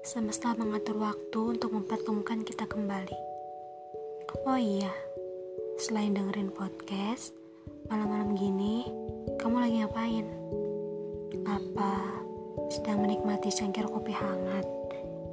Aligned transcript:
Semesta 0.00 0.56
mengatur 0.56 0.96
waktu 1.04 1.52
untuk 1.52 1.76
mempertemukan 1.76 2.40
kita 2.48 2.64
kembali. 2.64 3.18
Oh 4.48 4.56
iya, 4.56 4.88
selain 5.76 6.16
dengerin 6.16 6.48
podcast, 6.48 7.36
malam-malam 7.92 8.32
gini, 8.40 8.88
kamu 9.36 9.56
lagi 9.60 9.84
ngapain? 9.84 10.26
Apa 11.44 11.92
sedang 12.72 13.04
menikmati 13.04 13.52
cangkir 13.52 13.84
kopi 13.84 14.16
hangat 14.16 14.64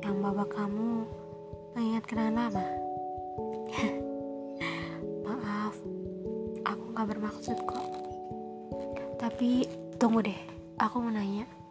yang 0.00 0.24
bawa 0.24 0.48
kamu 0.48 1.04
mengingat 1.76 2.04
kenangan 2.08 2.48
lama? 2.48 2.66
Maaf, 5.28 5.76
aku 6.64 6.84
gak 6.96 7.08
bermaksud 7.12 7.58
kok. 7.68 7.88
Tapi 9.20 9.68
tunggu 10.00 10.24
deh, 10.24 10.40
aku 10.80 11.04
mau 11.04 11.12
nanya. 11.12 11.63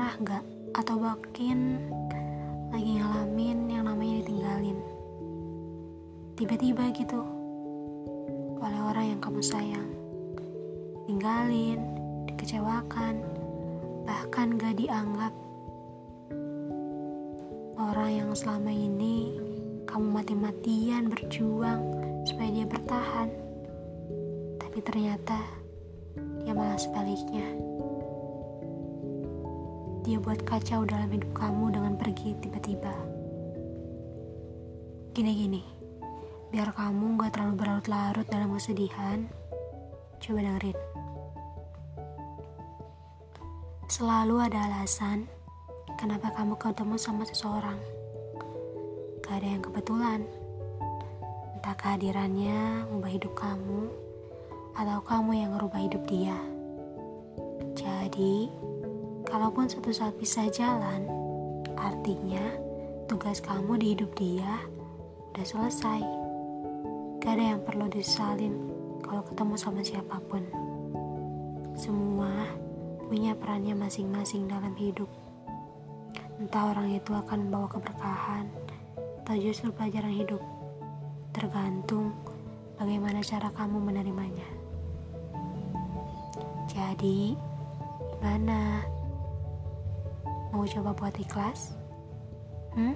Pernah 0.00 0.40
gak 0.40 0.44
atau 0.80 0.96
bahkan 0.96 1.76
lagi 2.72 2.96
ngalamin 2.96 3.68
yang 3.68 3.84
namanya 3.84 4.24
ditinggalin? 4.24 4.80
Tiba-tiba 6.40 6.88
gitu 6.96 7.20
oleh 8.64 8.80
orang 8.80 9.12
yang 9.12 9.20
kamu 9.20 9.44
sayang. 9.44 9.92
Tinggalin, 11.04 11.84
dikecewakan, 12.32 13.20
bahkan 14.08 14.56
gak 14.56 14.80
dianggap. 14.80 15.36
Orang 17.76 18.08
yang 18.08 18.32
selama 18.32 18.72
ini 18.72 19.36
kamu 19.84 20.16
mati-matian 20.16 21.12
berjuang 21.12 21.84
supaya 22.24 22.48
dia 22.48 22.64
bertahan 22.64 23.28
tapi 24.56 24.80
ternyata 24.80 25.44
dia 26.40 26.56
malah 26.56 26.80
sebaliknya. 26.80 27.44
Dia 30.10 30.18
buat 30.18 30.42
kacau 30.42 30.82
dalam 30.82 31.06
hidup 31.06 31.30
kamu 31.38 31.70
dengan 31.70 31.94
pergi 31.94 32.34
tiba-tiba. 32.42 32.90
Gini-gini, 35.14 35.62
biar 36.50 36.74
kamu 36.74 37.14
gak 37.14 37.38
terlalu 37.38 37.54
berlarut-larut 37.54 38.26
dalam 38.26 38.50
kesedihan, 38.50 39.30
coba 40.18 40.38
dengerin. 40.42 40.74
Selalu 43.86 44.50
ada 44.50 44.58
alasan 44.66 45.30
kenapa 45.94 46.34
kamu 46.34 46.58
ketemu 46.58 46.98
sama 46.98 47.22
seseorang. 47.30 47.78
Gak 49.22 49.38
ada 49.38 49.46
yang 49.46 49.62
kebetulan. 49.62 50.26
Entah 51.54 51.78
kehadirannya 51.78 52.82
mengubah 52.90 53.14
hidup 53.14 53.32
kamu, 53.38 53.86
atau 54.74 54.98
kamu 55.06 55.38
yang 55.38 55.54
merubah 55.54 55.78
hidup 55.78 56.02
dia. 56.10 56.34
Jadi, 57.78 58.50
kalaupun 59.30 59.70
suatu 59.70 59.94
saat 59.94 60.18
bisa 60.18 60.50
jalan, 60.50 61.06
artinya 61.78 62.42
tugas 63.06 63.38
kamu 63.38 63.78
di 63.78 63.86
hidup 63.94 64.10
dia 64.18 64.58
udah 65.30 65.46
selesai. 65.46 66.02
Gak 67.22 67.38
ada 67.38 67.44
yang 67.54 67.62
perlu 67.62 67.86
disalin 67.86 68.58
kalau 69.06 69.22
ketemu 69.22 69.54
sama 69.54 69.80
siapa 69.86 70.18
pun. 70.26 70.42
Semua 71.78 72.50
punya 73.06 73.38
perannya 73.38 73.78
masing-masing 73.78 74.50
dalam 74.50 74.74
hidup. 74.74 75.06
Entah 76.42 76.74
orang 76.74 76.90
itu 76.98 77.14
akan 77.14 77.46
membawa 77.46 77.70
keberkahan 77.70 78.50
atau 79.22 79.34
justru 79.38 79.70
pelajaran 79.70 80.10
hidup. 80.10 80.42
Tergantung 81.30 82.10
bagaimana 82.74 83.22
cara 83.22 83.54
kamu 83.54 83.78
menerimanya. 83.78 84.48
Jadi, 86.66 87.34
gimana? 88.18 88.82
Mau 90.50 90.66
coba 90.66 90.90
buat 90.98 91.14
ikhlas? 91.14 91.78
Hmm? 92.74 92.94